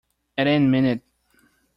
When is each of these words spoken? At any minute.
At 0.35 0.47
any 0.47 0.65
minute. 0.67 1.03